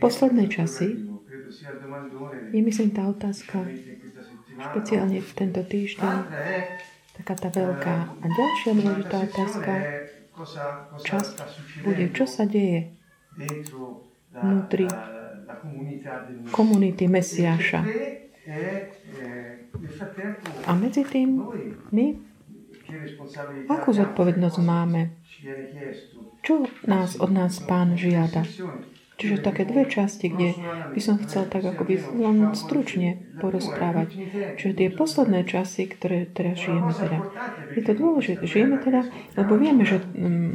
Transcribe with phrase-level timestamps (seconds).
[0.00, 0.88] Posledné časy
[2.52, 3.60] je myslím tá otázka,
[4.56, 6.16] špeciálne v tento týždeň,
[7.20, 7.96] taká tá veľká.
[8.08, 9.72] A ďalšia dôležitá otázka,
[11.04, 11.36] čas
[11.84, 12.96] bude, čo sa deje
[14.32, 14.88] vnútri
[16.48, 17.84] komunity Mesiáša.
[20.64, 21.36] A medzi tým
[21.92, 22.06] my
[23.68, 25.20] akú zodpovednosť máme?
[26.42, 28.42] Čo nás od nás pán žiada?
[29.22, 30.58] Čiže také dve časti, kde
[30.90, 34.18] by som chcel tak akoby len stručne porozprávať.
[34.58, 37.18] Čiže tie posledné časy, ktoré teraz žijeme teda.
[37.78, 38.42] Je to dôležité.
[38.42, 39.06] Žijeme teda,
[39.38, 40.50] lebo vieme, že um,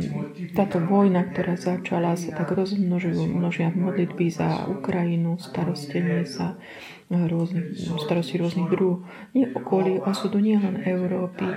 [0.51, 6.59] táto vojna, ktorá začala, sa tak rozmnožujú, množia modlitby za Ukrajinu, starostenie sa,
[7.07, 7.71] rôznych,
[8.03, 9.07] starosti rôznych druhov.
[9.31, 11.47] Nie okolí osudu nie len Európy,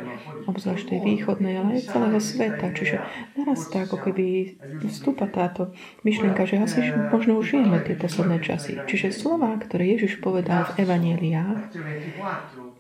[0.47, 2.71] obzvlášť tej východnej, ale aj celého sveta.
[2.71, 3.03] Čiže
[3.35, 4.57] narastá ako keby
[4.87, 5.75] vstúpa táto
[6.07, 8.77] myšlienka, že asi možno už žijeme tie posledné časy.
[8.85, 11.73] Čiže slova, ktoré Ježiš povedal v Evangeliách,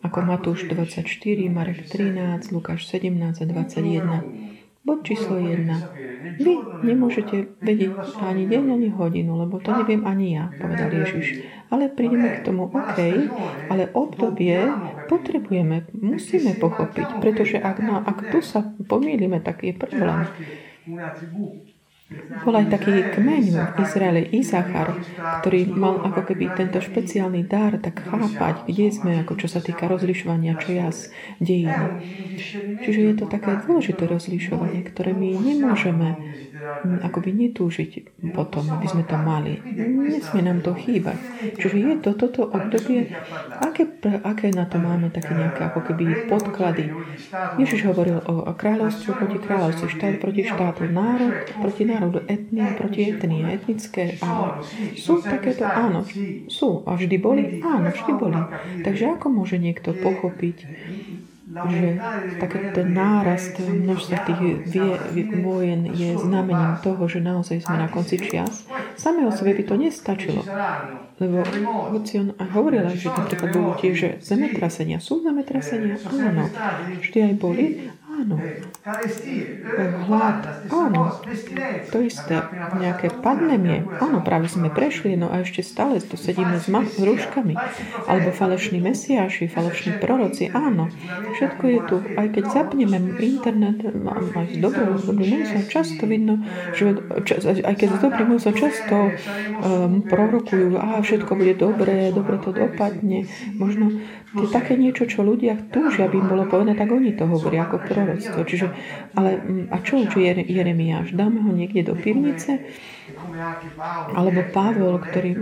[0.05, 1.09] ako Matúš 24,
[1.49, 6.41] Marek 13, Lukáš 17 a 21, Bod číslo 1.
[6.41, 6.55] Vy
[6.89, 11.45] nemôžete vedieť ani deň, ani hodinu, lebo to neviem ani ja, povedal Ježiš.
[11.69, 12.99] Ale prídeme k tomu, OK,
[13.69, 14.57] ale obdobie
[15.05, 20.25] potrebujeme, musíme pochopiť, pretože ak, no, ak tu sa pomýlime, tak je problém.
[22.42, 24.98] Bol aj taký kmeň v Izraeli, Izachar,
[25.42, 29.86] ktorý mal ako keby tento špeciálny dar tak chápať, kde sme, ako čo sa týka
[29.86, 32.03] rozlišovania čias, dejín.
[32.83, 36.19] Čiže je to také dôležité rozlišovanie, ktoré my nemôžeme
[37.03, 37.91] akoby netúžiť
[38.33, 39.61] potom, aby sme to mali.
[40.11, 41.16] Nesmie nám to chýbať.
[41.56, 43.12] Čiže je to toto obdobie,
[43.61, 46.92] aké, aké na to máme také nejaké ako keby podklady.
[47.56, 53.42] Ježiš hovoril o, kráľovstve proti kráľovstvu, štát proti štátu, národ proti národu, etnia proti etnie,
[53.47, 54.20] etnické.
[54.20, 54.61] Áno.
[54.97, 56.05] Sú takéto, áno,
[56.50, 56.84] sú.
[56.84, 57.42] A vždy boli?
[57.64, 58.41] Áno, vždy boli.
[58.84, 60.56] Takže ako môže niekto pochopiť,
[61.50, 61.99] že
[62.38, 64.41] taký ten nárast množstva tých
[65.43, 68.66] vojen je znamením toho, že naozaj sme na konci čias.
[68.94, 70.47] Samé o sebe by to nestačilo.
[71.19, 71.43] Lebo
[71.93, 76.49] hoci on aj hovoril, že napríklad bolo tiež, že zemetrasenia sú zemetrasenia, áno,
[77.03, 77.65] vždy aj boli,
[78.20, 78.36] Áno.
[80.04, 80.41] Hlad.
[80.69, 81.03] Áno.
[81.88, 82.44] To isté.
[82.76, 83.88] Nejaké pandémie.
[83.97, 87.56] Áno, práve sme prešli, no a ešte stále tu sedíme s, ma- s rúškami.
[88.04, 90.53] Alebo falošní mesiáši, falošní proroci.
[90.53, 90.92] Áno.
[91.41, 91.97] Všetko je tu.
[92.20, 95.00] Aj keď zapneme internet, aj s dobrým,
[95.48, 96.44] sa často vidno,
[96.76, 97.00] že
[97.64, 99.10] aj keď s dobrým sa často
[99.64, 103.25] um, prorokujú, a všetko bude dobré, dobre to dopadne.
[103.56, 103.97] Možno
[104.31, 107.67] to je také niečo, čo ľudia túžia, aby im bolo povedané, tak oni to hovoria
[107.67, 108.47] ako proroctvo.
[108.47, 108.67] Čiže,
[109.19, 111.19] ale mm, a čo učí Jeremiáš?
[111.19, 112.63] Dáme ho niekde do pivnice?
[114.15, 115.35] Alebo Pavol, ktorý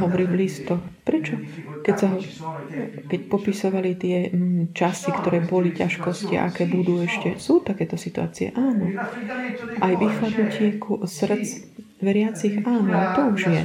[0.00, 0.80] hovorí v listoch.
[1.04, 1.36] Prečo?
[1.84, 2.08] Keď, sa,
[3.12, 8.56] keď popisovali tie mm, časy, ktoré boli ťažkosti, aké budú ešte, sú takéto situácie?
[8.56, 8.88] Áno.
[9.84, 13.62] Aj vychladnutie srdc veriacich, áno, to už je.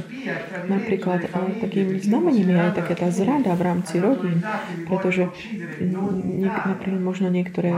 [0.68, 1.24] Napríklad
[1.60, 4.44] takým znamením je aj taká tá zrada v rámci rodín,
[4.84, 5.32] pretože
[5.80, 7.72] niek, napríklad možno niektoré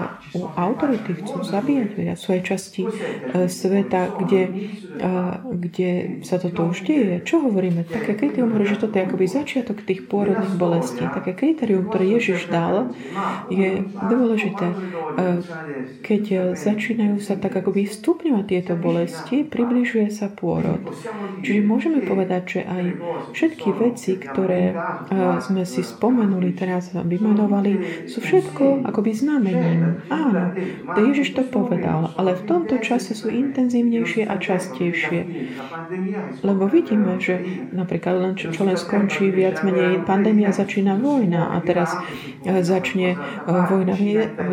[0.59, 2.19] autority chcú zabíjať.
[2.19, 2.91] Sú aj časti e,
[3.47, 4.43] sveta, kde,
[4.99, 5.13] e,
[5.47, 5.91] kde
[6.27, 7.23] sa toto už deje.
[7.23, 7.87] Čo hovoríme?
[7.87, 11.07] Také kritérium že toto je akoby začiatok tých pôrodných bolestí.
[11.07, 12.91] Také kritérium, ktoré Ježiš dal,
[13.47, 14.67] je dôležité.
[14.67, 14.77] E,
[16.03, 20.81] keď začínajú sa tak akoby stupňovať tieto bolesti, približuje sa pôrod pôrod.
[21.45, 22.85] Čiže môžeme povedať, že aj
[23.37, 24.73] všetky veci, ktoré
[25.45, 30.01] sme si spomenuli, teraz vymenovali, sú všetko akoby znamením.
[30.09, 30.57] Áno,
[30.97, 35.21] to Ježiš to povedal, ale v tomto čase sú intenzívnejšie a častejšie.
[36.41, 41.57] Lebo vidíme, že napríklad len čo, čo len skončí viac menej pandémia, začína vojna a
[41.61, 41.93] teraz
[42.47, 43.19] e, začne e,
[43.51, 44.53] vojna v, v,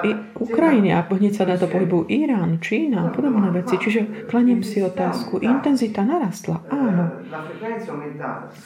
[0.00, 3.80] v Ukrajine a hneď sa na to pohybujú Irán, Čína a podobné veci.
[3.80, 7.24] Čiže klaniem si otázku, intenzita narastla, áno.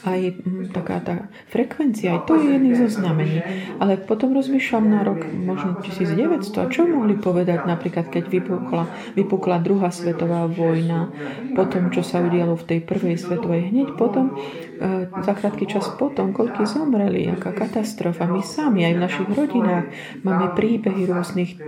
[0.03, 1.15] Aj mm, taká tá
[1.47, 3.39] frekvencia, aj to je jedný zo znamení.
[3.79, 8.83] Ale potom rozmýšľam na rok možno 1900, a čo mohli povedať napríklad, keď vypukla,
[9.15, 11.13] vypukla druhá svetová vojna,
[11.55, 16.35] potom, čo sa udialo v tej prvej svetovej, hneď potom, e, za krátky čas potom,
[16.35, 18.27] koľky zomreli, aká katastrofa.
[18.27, 19.85] My sami aj v našich rodinách
[20.25, 21.60] máme príbehy rôznych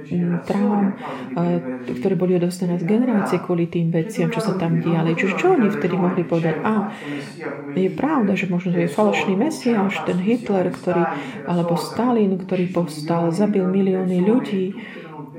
[0.43, 5.15] traum, e, ktoré boli odostané z generácie kvôli tým veciam, čo sa tam diali.
[5.15, 6.55] Čiže čo oni vtedy mohli povedať?
[6.63, 6.91] A
[7.73, 11.03] je pravda, že možno to je falošný mesiáš, ten Hitler, ktorý,
[11.47, 14.65] alebo Stalin, ktorý povstal, zabil milióny ľudí,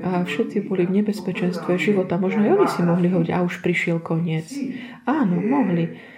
[0.05, 2.19] a všetci boli v nebezpečenstve života.
[2.19, 4.45] Možno aj oni si mohli hovoriť, a už prišiel koniec.
[5.07, 6.14] Áno, mohli.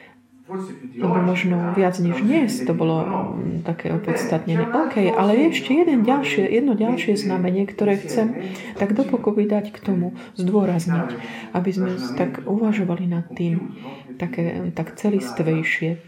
[0.47, 4.71] Lebo možno viac než dnes to bolo mm, také opodstatnené.
[4.71, 10.15] OK, ale ešte jeden ďalšie, jedno ďalšie znamenie, ktoré chcem tak dopokoby dať k tomu,
[10.39, 11.09] zdôrazniť,
[11.51, 13.75] aby sme tak uvažovali nad tým
[14.15, 15.99] také, tak celistvejšie.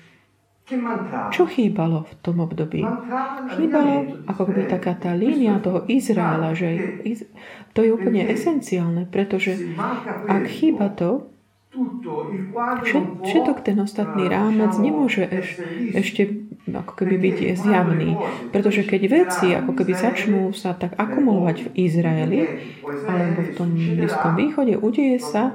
[1.34, 2.86] Čo chýbalo v tom období?
[3.58, 7.02] Chýbalo ako by taká tá línia toho Izraela, že
[7.74, 9.58] to je úplne esenciálne, pretože
[10.30, 11.26] ak chýba to,
[13.24, 15.62] Všetok ten ostatný rámec nemôže eš,
[15.94, 18.18] ešte ako keby byť zjavný.
[18.54, 22.42] Pretože keď veci ako keby začnú sa tak akumulovať v Izraeli
[23.06, 25.54] alebo v tom Blízkom východe, udeje sa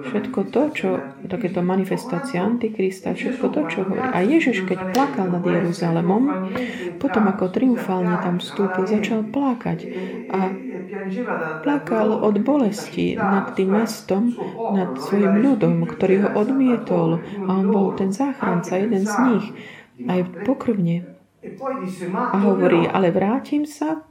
[0.00, 0.88] všetko to, čo
[1.26, 4.00] takéto manifestácie Antikrista, všetko to, čo hovorí.
[4.00, 6.52] A Ježiš, keď plakal nad Jeruzalemom,
[6.98, 9.78] potom ako triumfálne tam vstúpil, začal plakať.
[10.30, 10.38] A
[11.62, 14.34] plakal od bolesti nad tým mestom,
[14.74, 19.46] nad svojim ľudom, ktorý ho odmietol a on bol ten záchranca, jeden z nich,
[20.06, 21.16] aj pokrvne.
[22.12, 24.04] A hovorí, ale vrátim sa,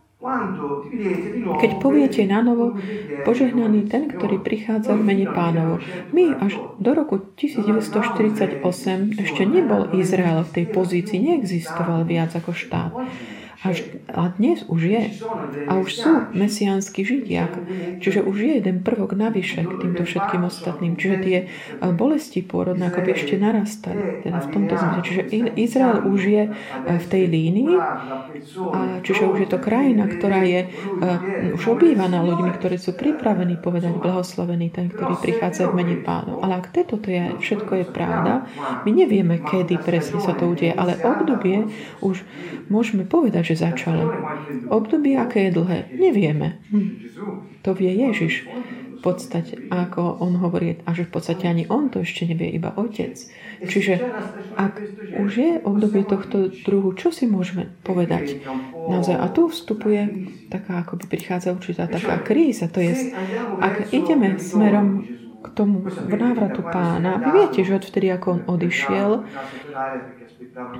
[1.63, 2.75] keď poviete na novo,
[3.23, 5.79] požehnaný ten, ktorý prichádza v mene pánovo.
[6.11, 8.59] My až do roku 1948
[9.15, 12.91] ešte nebol Izrael v tej pozícii, neexistoval viac ako štát.
[13.59, 15.03] Až, a dnes už je.
[15.67, 17.51] A už sú mesiánsky židia.
[17.99, 20.95] Čiže už je jeden prvok navyše k týmto všetkým ostatným.
[20.95, 21.45] Čiže tie e,
[21.91, 24.23] bolesti pôrodné ako by ešte narastali.
[24.23, 25.01] Teda v tomto zmysle.
[25.03, 25.21] Čiže
[25.59, 26.51] Izrael už je e,
[26.87, 27.75] v tej línii.
[28.71, 30.71] A čiže už je to krajina, ktorá je
[31.59, 36.47] už obývaná ľuďmi, ktorí sú pripravení povedať blahoslavený ten, ktorý prichádza v mene pánov.
[36.47, 38.47] Ale ak toto to je, všetko je pravda,
[38.87, 41.67] my nevieme, kedy presne sa to udeje, ale obdobie
[41.99, 42.23] už
[42.71, 44.13] môžeme povedať, že začalo.
[44.69, 46.61] Obdobie, aké je dlhé, nevieme.
[47.65, 48.45] To vie Ježiš.
[48.99, 52.75] V podstate, ako on hovorí, a že v podstate ani on to ešte nevie, iba
[52.75, 53.15] otec.
[53.63, 53.95] Čiže
[54.59, 54.73] ak
[55.23, 58.43] už je obdobie tohto druhu, čo si môžeme povedať?
[58.75, 62.67] Naozaj, a tu vstupuje taká, ako by prichádza určitá taká kríza.
[62.75, 63.15] To je,
[63.63, 65.07] ak ideme smerom
[65.39, 69.23] k tomu návratu pána, vy viete, že odvtedy, ako on odišiel,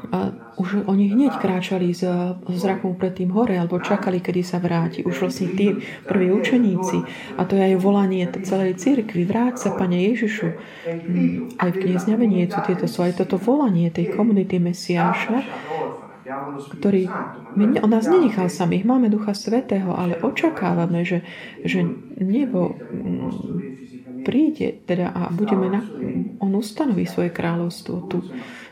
[0.10, 2.02] a už oni hneď kráčali s
[2.50, 5.06] zrakom pred tým hore, alebo čakali, kedy sa vráti.
[5.06, 5.78] Už vlastne tí
[6.10, 6.98] prví učeníci.
[7.38, 9.24] A to je aj volanie celej cirkvi.
[9.24, 10.48] Vráť sa, Pane Ježišu.
[10.90, 15.46] Mm, aj v kniezňavení sú tieto sú aj toto volanie tej komunity Mesiáša,
[16.82, 17.06] ktorý
[17.82, 18.84] on nás nenechal samých.
[18.90, 21.22] Máme Ducha Svetého, ale očakávame, že,
[21.62, 21.86] že
[22.18, 25.82] nebo mm, príde teda a budeme na,
[26.44, 28.18] on ustanoví svoje kráľovstvo tu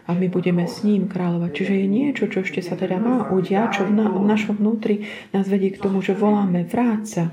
[0.08, 1.52] a my budeme s ním kráľovať.
[1.52, 5.04] Čiže je niečo, čo ešte sa teda má udiať, čo v, na, v našom vnútri
[5.36, 7.30] nás vedie k tomu, že voláme vráca.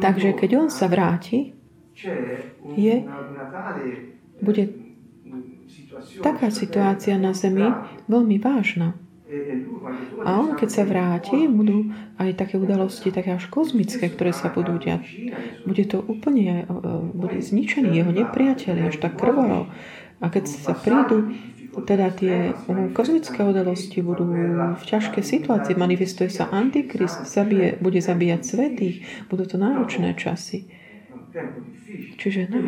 [0.00, 1.54] Takže keď on sa vráti,
[2.74, 2.94] je,
[4.42, 4.64] bude
[6.22, 7.68] taká situácia na Zemi
[8.08, 8.96] veľmi vážna.
[10.24, 15.04] A keď sa vráti, budú aj také udalosti, také až kozmické, ktoré sa budú diať.
[15.68, 16.80] Bude to úplne, e,
[17.12, 19.68] bude zničený jeho nepriateľ, až tak krvavo.
[20.18, 21.36] A keď sa prídu,
[21.84, 22.56] teda tie
[22.96, 24.24] kozmické udalosti budú
[24.74, 30.72] v ťažkej situácii, manifestuje sa Antikrist, zabije, bude zabíjať svetých, budú to náročné časy.
[32.18, 32.58] Čiže, no,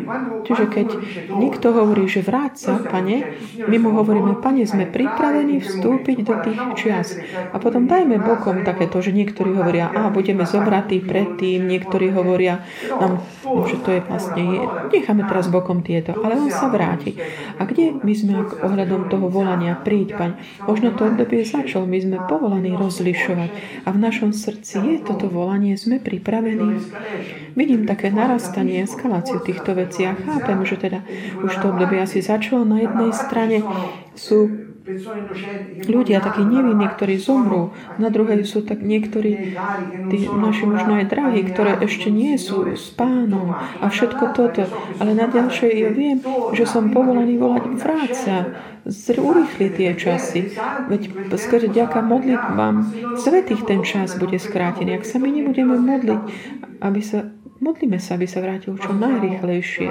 [0.45, 0.87] čiže keď
[1.33, 6.61] niekto hovorí, že vráť sa, pane, my mu hovoríme, pane, sme pripravení vstúpiť do tých
[6.77, 7.09] čias.
[7.51, 13.21] A potom dajme bokom takéto, že niektorí hovoria, a budeme zobratí predtým, niektorí hovoria, nám,
[13.65, 14.43] že to je vlastne,
[14.93, 17.17] necháme teraz bokom tieto, ale on sa vráti.
[17.57, 20.31] A kde my sme ohľadom toho volania, príď, paň,
[20.65, 23.49] možno to obdobie začal, my sme povolaní rozlišovať.
[23.85, 26.77] A v našom srdci je toto volanie, sme pripravení.
[27.53, 28.09] Vidím také
[28.51, 30.03] narastanie, eskaláciu týchto vecí.
[30.03, 30.99] Chápem, že teda
[31.39, 32.67] už to obdobie asi začalo.
[32.67, 33.63] Na jednej strane
[34.19, 34.51] sú
[35.87, 37.71] ľudia takí nevinní, ktorí zomrú.
[38.01, 39.55] Na druhej sú tak niektorí,
[40.09, 44.67] tí naši možno aj drahí, ktoré ešte nie sú s pánom a všetko toto.
[44.99, 46.19] Ale na ďalšej ja viem,
[46.51, 48.35] že som povolaný volať vráca,
[49.13, 50.57] urýchli tie časy.
[50.89, 52.75] Veď skrze ďaká modlitbám
[53.21, 54.97] svetých ten čas bude skrátený.
[54.97, 56.21] Ak sa my nebudeme modliť,
[56.81, 57.29] aby sa
[57.61, 59.87] Modlíme sa, aby sa vrátil čo najrychlejšie.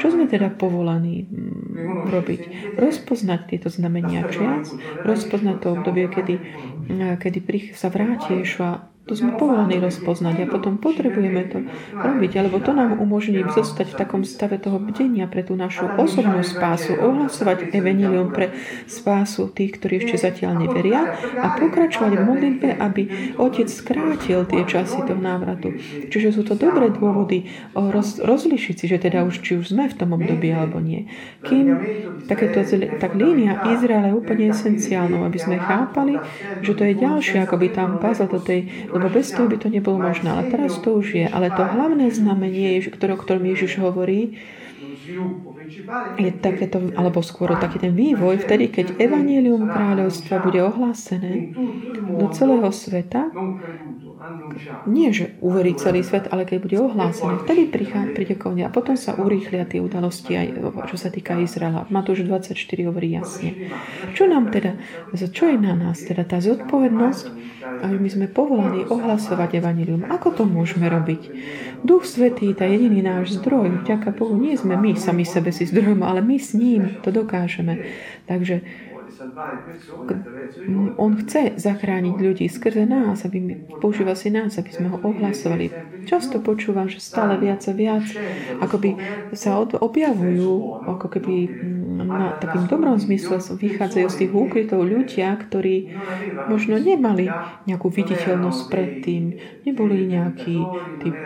[0.00, 2.40] Čo sme teda povolaní mm, robiť?
[2.80, 4.72] Rozpoznať tieto znamenia čias,
[5.04, 6.40] rozpoznať to obdobie, kedy,
[7.20, 7.38] kedy
[7.76, 13.02] sa vráti Ješua To sme povolaní rozpoznať a potom potrebujeme to robiť, alebo to nám
[13.02, 18.54] umožní zostať v takom stave toho bdenia pre tú našu osobnú spásu, ohlasovať evenilium pre
[18.86, 23.02] spásu tých, ktorí ešte zatiaľ neveria a pokračovať v modlitbe, aby
[23.42, 25.74] Otec skrátil tie časy toho návratu.
[26.06, 29.98] Čiže sú to dobré dôvody roz, rozlišiť si, že teda už, či už sme v
[29.98, 31.10] tom období alebo nie.
[31.42, 31.74] Kým
[32.30, 32.62] takéto,
[33.02, 36.22] tak línia Izraela je úplne esenciálnou, aby sme chápali,
[36.62, 39.72] že to je ďalšie, ako by tam puzzle do tej lebo bez toho by to
[39.72, 40.28] nebolo možné.
[40.28, 41.26] Ale teraz to už je.
[41.26, 44.36] Ale to hlavné znamenie, ktoré, o ktorom Ježiš hovorí,
[46.18, 51.54] je takéto, alebo skôr taký ten vývoj, vtedy, keď Evangelium kráľovstva bude ohlásené
[52.08, 53.30] do celého sveta,
[54.86, 57.70] nie, že uverí celý svet, ale keď bude ohlásený, vtedy
[58.14, 60.48] príde koniec a potom sa urýchlia tie udalosti aj
[60.86, 61.90] čo sa týka Izraela.
[61.90, 62.54] Matúš 24
[62.86, 63.74] hovorí jasne.
[64.14, 64.78] Čo nám teda,
[65.14, 67.24] čo je na nás teda tá zodpovednosť,
[67.62, 70.06] aby my sme povolaní ohlasovať Evangelium.
[70.10, 71.22] Ako to môžeme robiť?
[71.82, 76.02] Duch Svetý, tá jediný náš zdroj, vďaka Bohu, nie sme my sami sebe si zdrojom,
[76.02, 77.78] ale my s ním to dokážeme.
[78.26, 78.60] Takže
[80.96, 85.70] on chce zachrániť ľudí skrze nás, aby používa si nás, aby sme ho ohlasovali.
[86.02, 88.02] Často počúvam, že stále viac a viac
[88.58, 88.98] akoby
[89.36, 95.92] sa objavujú, ako keby mm, na takým dobrom zmysle vychádzajú z tých úkrytov ľudia, ktorí
[96.48, 97.28] možno nemali
[97.68, 99.36] nejakú viditeľnosť predtým,
[99.68, 100.56] neboli nejaký
[101.04, 101.18] typ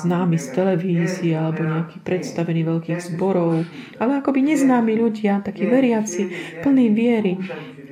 [0.00, 3.68] známy z televízie alebo nejaký predstavený veľkých zborov,
[4.00, 6.32] ale akoby neznámi ľudia, takí veriaci,
[6.64, 7.36] plní viery,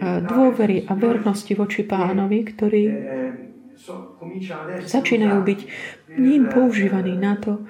[0.02, 2.82] dôvery a vernosti voči pánovi, ktorí
[4.84, 5.60] začínajú byť
[6.16, 7.66] ním používaní na to,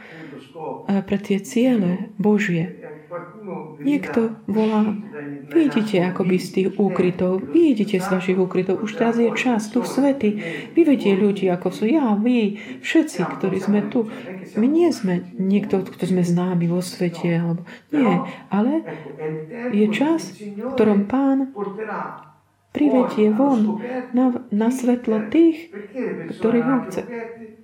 [0.85, 2.84] pre tie ciele Božie.
[3.79, 4.91] Niekto volá,
[5.53, 10.41] vidíte akoby z tých úkrytov, vidíte z vašich úkrytov, už teraz je čas, tu svety,
[10.75, 14.11] vyvedie ľudí, ako sú ja, vy, všetci, ktorí sme tu.
[14.59, 17.63] My nie sme niekto, kto sme známi vo svete, alebo
[17.95, 18.15] nie,
[18.51, 18.83] ale
[19.71, 21.55] je čas, v ktorom Pán
[22.75, 23.79] privedie von
[24.11, 25.71] na, na svetlo tých,
[26.35, 27.03] ktorých on chce.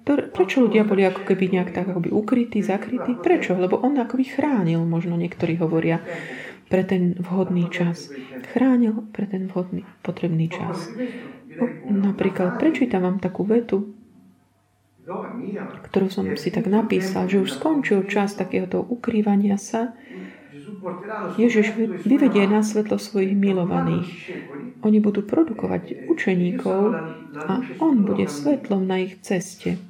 [0.06, 3.18] Prečo ľudia boli ako keby nejak tak akoby ukrytí, zakrytí?
[3.18, 3.58] Prečo?
[3.58, 6.00] Lebo on akoby chránil, možno niektorí hovoria,
[6.70, 8.14] pre ten vhodný čas.
[8.54, 10.86] Chránil pre ten vhodný, potrebný čas.
[11.90, 13.98] Napríklad, prečítam vám takú vetu,
[15.90, 19.98] ktorú som si tak napísal, že už skončil čas takéhoto ukrývania sa,
[21.36, 21.66] Ježiš
[22.04, 24.08] vyvedie na svetlo svojich milovaných.
[24.80, 26.80] Oni budú produkovať učeníkov
[27.36, 29.89] a On bude svetlom na ich ceste.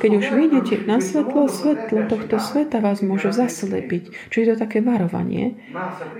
[0.00, 4.32] Keď už vyjdete na svetlo, svetlo tohto sveta vás môže zaslepiť.
[4.32, 5.60] Čiže je to také varovanie.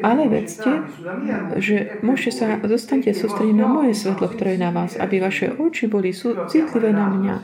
[0.04, 0.84] Ale vedzte,
[1.56, 5.88] že môžete sa, zostanete sústrediť na moje svetlo, ktoré je na vás, aby vaše oči
[5.88, 7.36] boli citlivé na mňa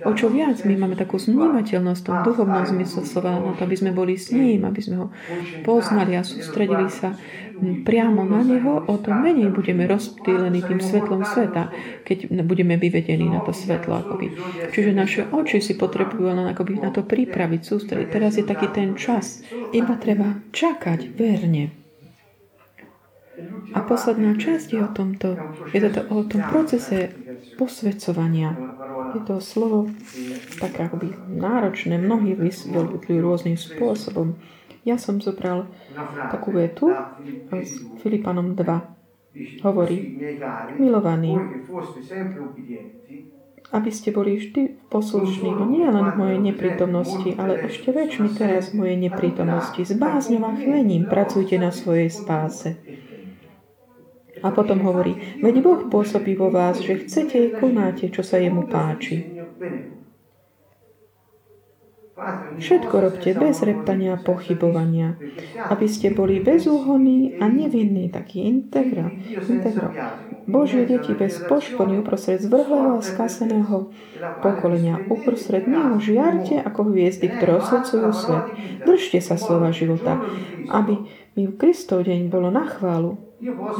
[0.00, 3.92] O čo viac my máme takú vnímateľnosť v tom duchovnom slova, na to, aby sme
[3.92, 5.06] boli s ním, aby sme ho
[5.60, 7.12] poznali a sústredili sa
[7.84, 11.72] priamo na neho, o to menej budeme rozptýlení tým svetlom sveta,
[12.04, 14.00] keď budeme vyvedení na to svetlo.
[14.00, 14.32] Akoby.
[14.72, 18.08] Čiže naše oči si potrebujú len akoby na to pripraviť, sústrediť.
[18.08, 19.44] Teraz je taký ten čas.
[19.70, 21.80] Iba treba čakať verne.
[23.72, 25.28] A posledná časť je o tomto,
[25.72, 27.14] je to o tom procese
[27.56, 28.52] posvedcovania.
[29.16, 29.88] Je to slovo
[30.60, 34.36] také akoby náročné, mnohí vysvetľujú rôznym spôsobom.
[34.84, 35.68] Ja som zobral
[36.32, 36.88] takú vetu
[37.52, 39.62] s Filipanom 2.
[39.62, 40.18] Hovorí,
[40.80, 41.38] milovaní,
[43.70, 48.82] aby ste boli vždy poslušní, nie len v mojej neprítomnosti, ale ešte väčšmi teraz v
[48.82, 49.86] mojej neprítomnosti.
[49.86, 52.74] S bázňom a chvením pracujte na svojej spáse.
[54.40, 58.66] A potom hovorí, veď Boh pôsobí vo vás, že chcete i konáte, čo sa jemu
[58.66, 59.28] páči.
[62.60, 65.16] Všetko robte bez reptania a pochybovania,
[65.72, 69.08] aby ste boli bezúhonní a nevinní, taký integra,
[69.48, 69.88] integra.
[70.50, 73.94] Božie deti bez poškody uprostred zvrhlého a skaseného
[74.42, 74.98] pokolenia.
[75.06, 78.44] Uprostred neho žiarte ako hviezdy, ktoré osvedcujú svet.
[78.84, 80.18] Držte sa slova života,
[80.68, 81.06] aby
[81.38, 83.16] mi v Kristov deň bolo na chválu,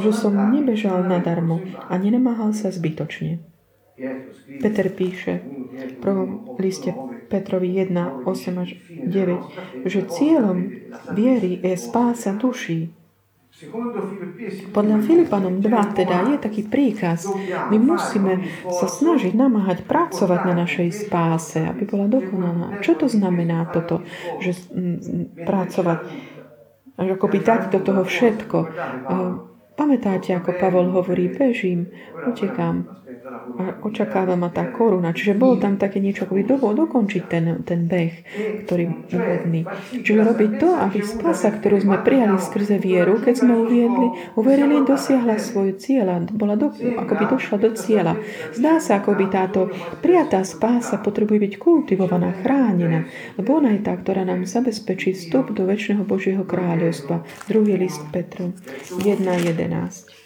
[0.01, 3.43] že som nebežal nadarmo a nenamáhal sa zbytočne.
[4.63, 6.95] Peter píše v prvom liste
[7.31, 10.67] Petrovi 1, 8 až 9, že cieľom
[11.15, 12.91] viery je spása duší.
[14.73, 17.29] Podľa Filipanom 2 teda je taký príkaz.
[17.69, 22.81] My musíme sa snažiť namáhať pracovať na našej spáse, aby bola dokonaná.
[22.81, 24.01] Čo to znamená toto,
[24.41, 24.57] že
[25.45, 25.99] pracovať?
[26.97, 28.57] Ako by dať do toho všetko.
[29.77, 31.89] Pamätáte, ako Pavol hovorí, bežím,
[32.27, 32.85] utekám,
[33.61, 35.13] a očakáva ma tá koruna.
[35.13, 38.13] Čiže bolo tam také niečo, ako by do, dokončiť ten, ten beh,
[38.65, 39.61] ktorý úvodný.
[40.01, 45.37] Čiže robiť to, aby spasa, ktorú sme prijali skrze vieru, keď sme uviedli, uverili, dosiahla
[45.37, 48.17] svoj cieľ bola do, ako by došla do cieľa.
[48.57, 49.69] Zdá sa, ako by táto
[50.01, 53.05] prijatá spása potrebuje byť kultivovaná, chránená,
[53.37, 57.21] lebo ona je tá, ktorá nám zabezpečí vstup do väčšného Božieho kráľovstva.
[57.45, 58.57] Druhý list Petru
[58.97, 60.20] 1.11.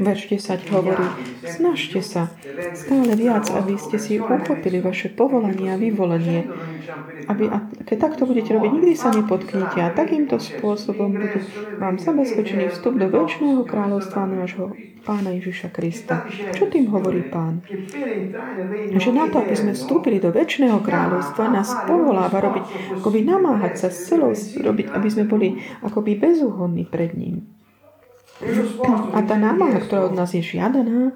[0.00, 1.06] Verš 10 hovorí,
[1.48, 2.28] snažte sa
[2.76, 6.44] stále viac, aby ste si uchopili vaše povolanie a vyvolenie.
[7.24, 11.40] Aby, a keď takto budete robiť, nikdy sa nepotknite a takýmto spôsobom bude
[11.80, 16.28] vám zabezpečený vstup do väčšného kráľovstva nášho Pána Ježiša Krista.
[16.52, 17.64] Čo tým hovorí Pán?
[18.92, 22.64] Že na to, aby sme vstúpili do väčšného kráľovstva, nás povoláva robiť,
[23.00, 27.59] akoby namáhať sa s celou, robiť, aby sme boli akoby bezúhonní pred ním.
[29.12, 31.12] A tá námaha, ktorá od nás je žiadaná,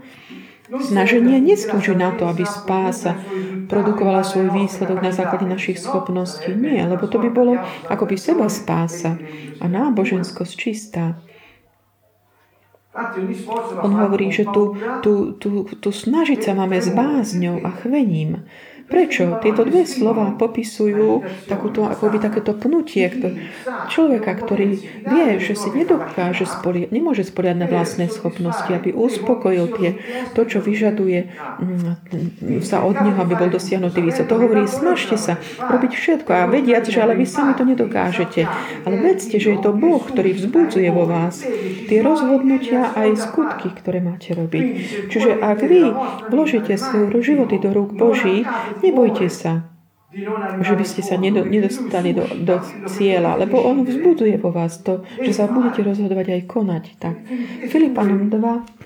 [0.69, 3.21] snaženie neslúži na to, aby spása
[3.69, 6.52] produkovala svoj výsledok na základe našich schopností.
[6.57, 9.21] Nie, lebo to by bolo ako by seba spása
[9.61, 11.21] a náboženskosť čistá.
[13.83, 18.47] On hovorí, že tu, tu, tu, tu snažiť sa máme s bázňou a chvením.
[18.85, 19.41] Prečo?
[19.41, 23.09] Tieto dve slova popisujú takúto, akoby takéto pnutie
[23.88, 24.76] človeka, ktorý
[25.09, 29.91] vie, že si nedokáže spoliať, nemôže spoliať na vlastné schopnosti, aby uspokojil tie,
[30.37, 34.29] to, čo vyžaduje mm, sa od neho, aby bol dosiahnutý výsledok.
[34.29, 38.45] To hovorí, snažte sa robiť všetko a vediac, že ale vy sami to nedokážete.
[38.85, 41.41] Ale vedzte, že je to Boh, ktorý vzbudzuje vo vás
[41.88, 44.64] tie rozhodnutia aj skutky, ktoré máte robiť.
[45.09, 45.83] Čiže ak vy
[46.29, 48.45] vložíte svoje životy do rúk Boží,
[48.85, 49.75] Nebojte sa,
[50.62, 55.35] že by ste sa nedostali do, do cieľa, lebo on vzbudzuje vo vás to, že
[55.35, 56.85] sa budete rozhodovať aj konať.
[57.03, 57.14] Tak.
[57.67, 58.85] Filipanom 2,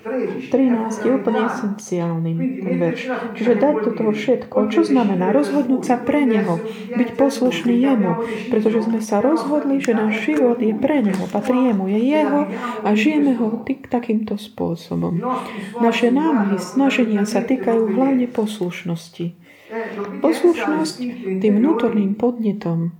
[0.49, 2.31] 13 je úplne esenciálny
[2.65, 3.01] ten verš.
[3.37, 6.57] Čiže dať do toho všetko, čo znamená rozhodnúť sa pre Neho,
[6.97, 8.11] byť poslušný Jemu,
[8.49, 12.41] pretože sme sa rozhodli, že náš život je pre Neho, patrí Jemu, je Jeho
[12.81, 15.21] a žijeme ho takýmto spôsobom.
[15.77, 19.48] Naše námahy, snaženia sa týkajú hlavne poslušnosti.
[20.21, 20.95] Poslušnosť
[21.37, 22.93] tým vnútorným podnetom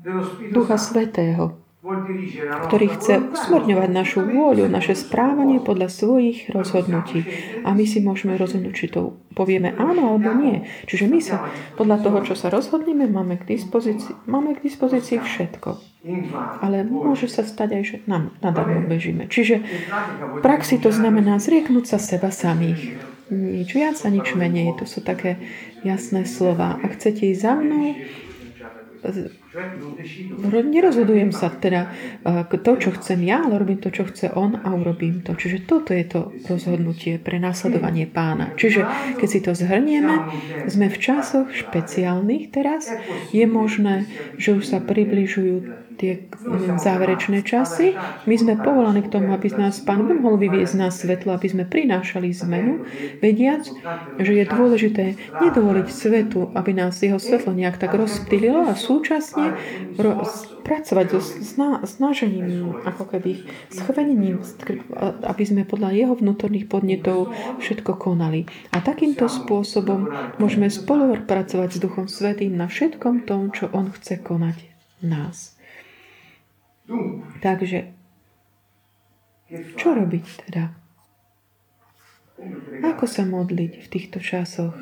[0.54, 7.24] Ducha Svetého, ktorý chce usmerňovať našu vôľu, naše správanie podľa svojich rozhodnutí.
[7.64, 10.68] A my si môžeme rozhodnúť, či to povieme áno alebo nie.
[10.92, 11.48] Čiže my sa
[11.80, 15.80] podľa toho, čo sa rozhodneme, máme k dispozícii, máme k dispozícii všetko.
[16.60, 19.32] Ale môže sa stať aj, že nám nadarmo bežíme.
[19.32, 19.64] Čiže
[20.36, 23.00] v praxi to znamená zrieknúť sa seba samých
[23.32, 24.76] nič viac a nič menej.
[24.84, 25.40] To sú také
[25.88, 26.76] jasné slova.
[26.84, 27.96] Ak chcete ísť za mnou,
[30.70, 31.90] nerozhodujem sa teda
[32.50, 35.34] to, čo chcem ja, ale robím to, čo chce on a urobím to.
[35.34, 38.54] Čiže toto je to rozhodnutie pre následovanie pána.
[38.54, 38.86] Čiže
[39.18, 40.30] keď si to zhrnieme,
[40.70, 42.94] sme v časoch špeciálnych teraz.
[43.34, 44.06] Je možné,
[44.38, 46.32] že už sa približujú tie
[46.80, 47.92] záverečné časy.
[48.24, 52.32] My sme povolaní k tomu, aby nás Pán mohol vyviezť na svetlo, aby sme prinášali
[52.48, 52.88] zmenu,
[53.20, 53.68] vediac,
[54.16, 55.06] že je dôležité
[55.44, 59.60] nedovoliť svetu, aby nás jeho svetlo nejak tak rozptýlilo a súčasne
[60.64, 61.20] pracovať so
[61.84, 64.40] snažením, ako keby schvenením,
[65.26, 68.46] aby sme podľa jeho vnútorných podnetov všetko konali.
[68.72, 70.08] A takýmto spôsobom
[70.38, 74.70] môžeme spolupracovať s Duchom Svetým na všetkom tom, čo On chce konať
[75.02, 75.59] nás.
[77.40, 77.94] Takže,
[79.78, 80.74] čo robiť teda?
[82.86, 84.74] Ako sa modliť v týchto časoch?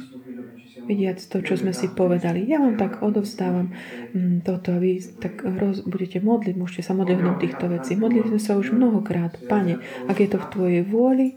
[0.88, 2.48] Vidiac to, čo sme si povedali.
[2.48, 3.76] Ja vám tak odovzdávam
[4.16, 8.00] mm, toto a vy tak roz, budete modliť, môžete sa modliť týchto vecí.
[8.00, 9.36] Modlili sme sa už mnohokrát.
[9.52, 11.36] Pane, ak je to v Tvojej vôli,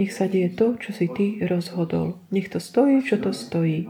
[0.00, 2.16] nech sa deje to, čo si Ty rozhodol.
[2.32, 3.84] Nech to stojí, čo to stojí.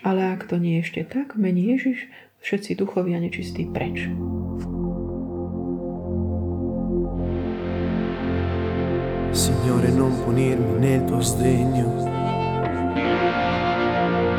[0.00, 2.08] Ale ak to nie je ešte tak, mení Ježiš,
[2.40, 4.08] všetci duchovia nečistí preč.
[9.30, 11.84] Signore, non punirmi nel tuo sdegno,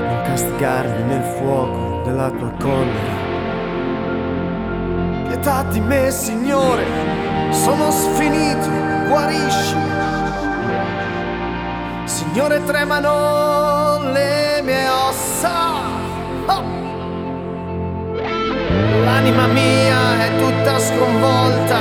[0.05, 3.29] non castigarmi nel fuoco della tua collera.
[5.27, 6.83] Pietà di me, Signore,
[7.51, 8.69] sono sfinito,
[9.07, 9.89] guariscimi.
[12.03, 15.69] Signore, tremano le mie ossa.
[16.47, 16.63] Oh!
[19.05, 21.79] L'anima mia è tutta sconvolta,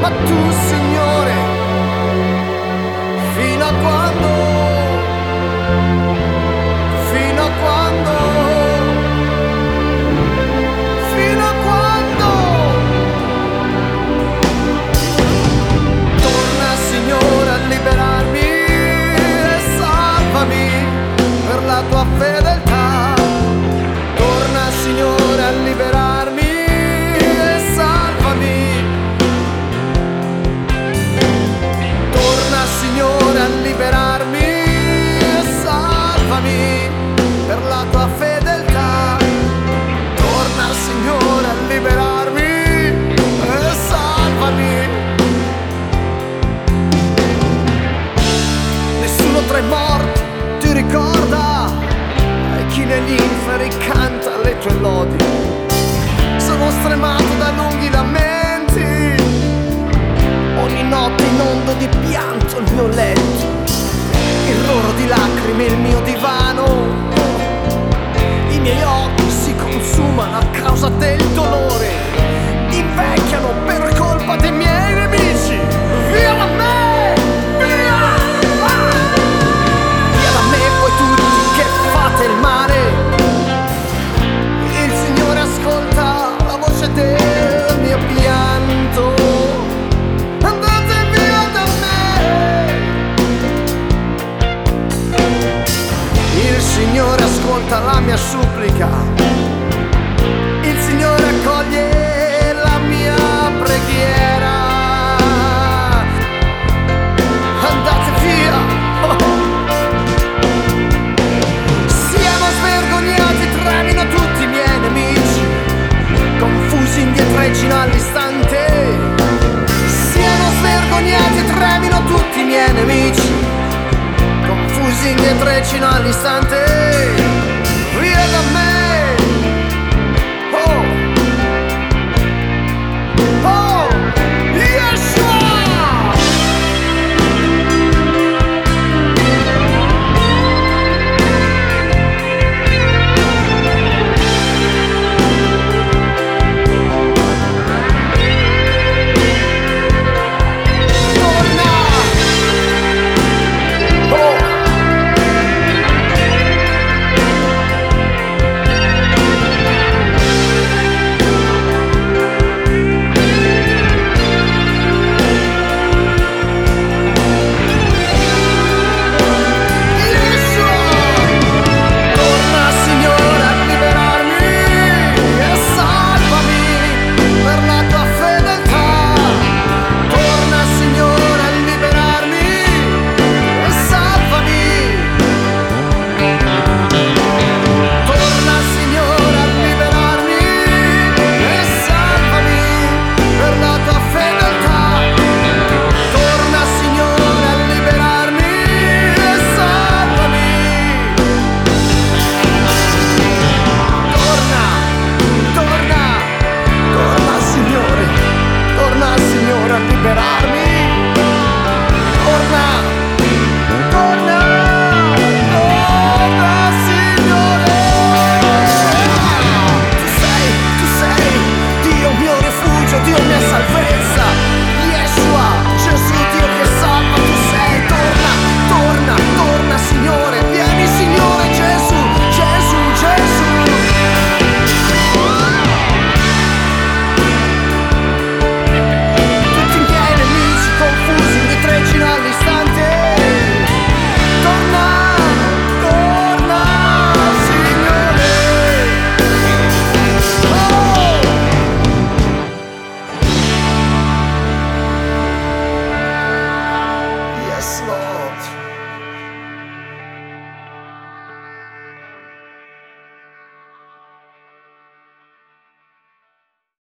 [0.00, 1.49] ma tu, Signore,
[3.34, 4.49] fino a quando,
[54.70, 55.24] e lodi.
[56.36, 59.22] Sono stremato da lunghi lamenti.
[60.58, 63.48] Ogni notte inondo di pianto il mio letto.
[64.48, 67.08] Il loro di lacrime il mio divano.
[68.50, 71.88] I miei occhi si consumano a causa del dolore.
[72.70, 73.52] Invecchiano